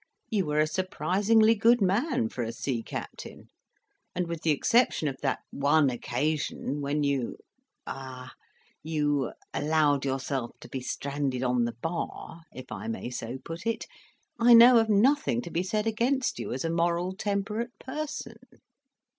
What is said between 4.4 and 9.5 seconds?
the exception of that one occasion when you ah you